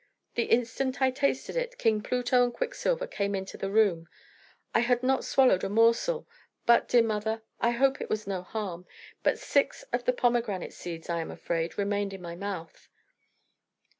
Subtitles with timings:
[0.33, 4.09] The instant I tasted it, King Pluto and Quicksilver came into the room.
[4.73, 6.27] I had not swallowed a morsel;
[6.65, 8.87] but dear mother, I hope it was no harm
[9.21, 12.89] but six of the pomegranate seeds, I am afraid, remained in my mouth."